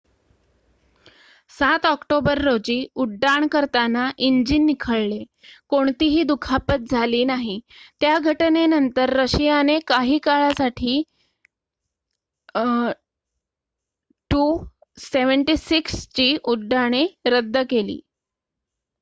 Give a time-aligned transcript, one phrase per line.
[1.51, 5.19] ७ October रोजी उड्डाण करताना इंजीन निखळले
[5.71, 7.59] कोणतीही दुखापत झाली नाही.
[8.01, 10.97] त्या घटनेनंतर रशियाने काही काळासाठी
[14.31, 17.05] il-76 ची उड्डाणे
[17.27, 17.99] रद्द केली